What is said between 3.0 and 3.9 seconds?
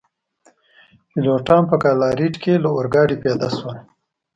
پیاده شول.